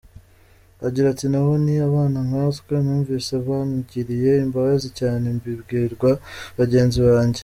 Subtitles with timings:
[0.87, 6.11] Agira ati "Nabo ni abana nkatwe, numvise mbagiriye imbabazi cyane mbibwira
[6.59, 7.39] bagenzi banjye.